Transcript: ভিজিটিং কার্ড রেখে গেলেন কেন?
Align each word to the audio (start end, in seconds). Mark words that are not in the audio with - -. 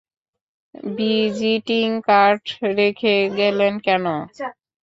ভিজিটিং 0.95 1.87
কার্ড 2.07 2.43
রেখে 2.77 3.15
গেলেন 3.39 3.73
কেন? 3.85 4.05